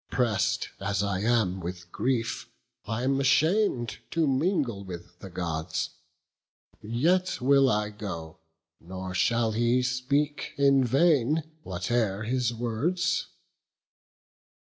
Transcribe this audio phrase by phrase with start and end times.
[0.09, 2.49] Press'd as I am with grief,
[2.87, 5.91] I am asham'd To mingle with the Gods;
[6.81, 8.39] yet will I go:
[8.79, 13.27] Nor shall he speak in vain, whate'er his words."